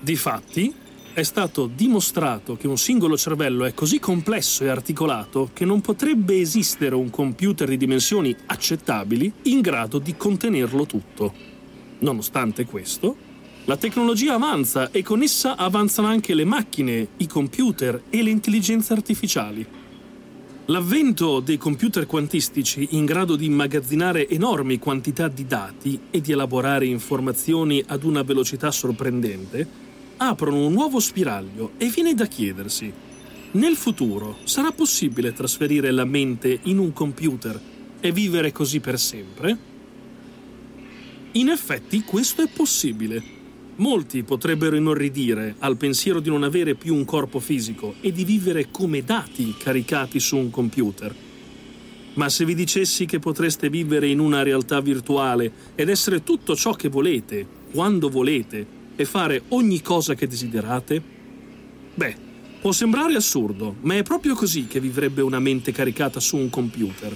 [0.00, 0.74] Difatti,
[1.16, 6.38] è stato dimostrato che un singolo cervello è così complesso e articolato che non potrebbe
[6.38, 11.32] esistere un computer di dimensioni accettabili in grado di contenerlo tutto.
[12.00, 13.16] Nonostante questo,
[13.64, 18.92] la tecnologia avanza e con essa avanzano anche le macchine, i computer e le intelligenze
[18.92, 19.66] artificiali.
[20.66, 26.84] L'avvento dei computer quantistici in grado di immagazzinare enormi quantità di dati e di elaborare
[26.84, 29.84] informazioni ad una velocità sorprendente
[30.18, 32.92] aprono un nuovo spiraglio e viene da chiedersi,
[33.52, 37.58] nel futuro sarà possibile trasferire la mente in un computer
[38.00, 39.58] e vivere così per sempre?
[41.32, 43.34] In effetti questo è possibile.
[43.76, 48.70] Molti potrebbero inorridire al pensiero di non avere più un corpo fisico e di vivere
[48.70, 51.14] come dati caricati su un computer.
[52.14, 56.72] Ma se vi dicessi che potreste vivere in una realtà virtuale ed essere tutto ciò
[56.72, 61.02] che volete, quando volete, e fare ogni cosa che desiderate?
[61.94, 62.16] Beh,
[62.60, 67.14] può sembrare assurdo, ma è proprio così che vivrebbe una mente caricata su un computer.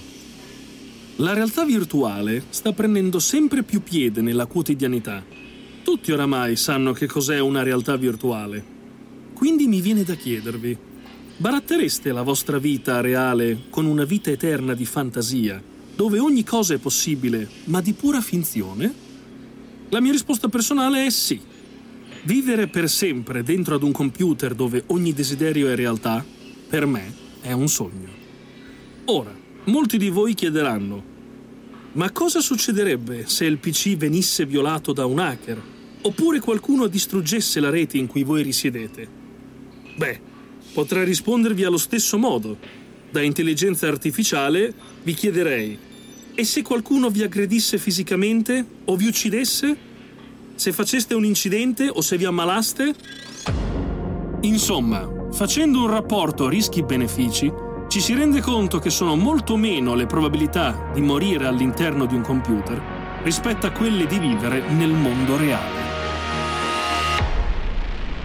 [1.16, 5.24] La realtà virtuale sta prendendo sempre più piede nella quotidianità.
[5.82, 8.78] Tutti oramai sanno che cos'è una realtà virtuale.
[9.34, 10.76] Quindi mi viene da chiedervi,
[11.38, 15.62] barattereste la vostra vita reale con una vita eterna di fantasia,
[15.97, 18.92] dove ogni cosa è possibile, ma di pura finzione?
[19.88, 21.41] La mia risposta personale è sì.
[22.22, 26.22] Vivere per sempre dentro ad un computer dove ogni desiderio è realtà,
[26.69, 28.08] per me è un sogno.
[29.06, 31.03] Ora, molti di voi chiederanno,
[31.92, 35.62] ma cosa succederebbe se il PC venisse violato da un hacker?
[36.03, 39.09] Oppure qualcuno distruggesse la rete in cui voi risiedete?
[39.97, 40.20] Beh,
[40.75, 42.59] potrei rispondervi allo stesso modo.
[43.10, 44.72] Da intelligenza artificiale
[45.03, 45.78] vi chiederei,
[46.34, 49.88] e se qualcuno vi aggredisse fisicamente o vi uccidesse?
[50.60, 52.93] Se faceste un incidente o se vi ammalaste?
[54.43, 57.50] Insomma, facendo un rapporto rischi-benefici,
[57.88, 62.21] ci si rende conto che sono molto meno le probabilità di morire all'interno di un
[62.21, 62.78] computer
[63.22, 65.81] rispetto a quelle di vivere nel mondo reale.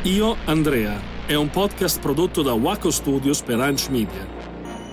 [0.01, 4.27] Io, Andrea, è un podcast prodotto da Waco Studios per Anch Media.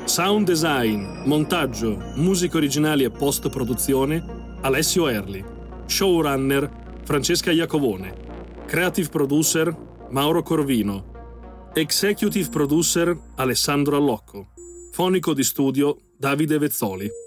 [0.04, 4.24] Sound design, montaggio, musica originali e post-produzione
[4.60, 5.44] Alessio Erli.
[5.86, 8.14] Showrunner Francesca Iacovone,
[8.66, 9.76] Creative Producer
[10.10, 14.52] Mauro Corvino, Executive Producer Alessandro Allocco,
[14.92, 17.21] Fonico di studio Davide Vezzoli.